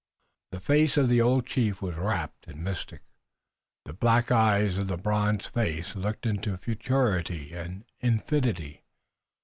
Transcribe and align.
The 0.51 0.59
face 0.59 0.97
of 0.97 1.09
the 1.09 1.21
old 1.21 1.45
chief 1.45 1.79
was 1.79 1.93
rapt 1.93 2.47
and 2.47 2.63
mystic. 2.63 3.03
The 3.85 3.93
black 3.93 4.31
eyes 4.31 4.75
in 4.79 4.87
the 4.87 4.97
bronzed 4.97 5.45
face 5.45 5.95
looked 5.95 6.25
into 6.25 6.57
futurity 6.57 7.53
and 7.53 7.85
infinity. 7.99 8.83